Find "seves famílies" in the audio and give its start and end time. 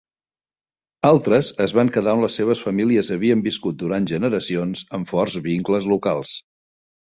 2.41-3.13